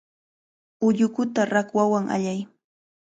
Ullukuta 0.87 1.41
rakwawan 1.53 2.05
allay. 2.15 2.39